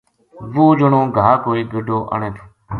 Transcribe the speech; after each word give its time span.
وہ 0.55 0.65
جنو 0.79 1.01
گھا 1.17 1.29
کو 1.43 1.49
ایک 1.57 1.67
گڈو 1.73 1.97
آنے 2.13 2.29
تھو 2.35 2.43